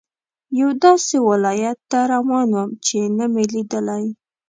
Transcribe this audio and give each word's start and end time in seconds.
یوه 0.59 0.73
داسې 0.83 1.15
ولایت 1.29 1.77
ته 1.91 1.99
روان 2.13 2.47
وم 2.55 2.69
چې 2.85 2.97
نه 3.17 3.25
مې 3.33 3.43
لیدلی. 3.53 4.05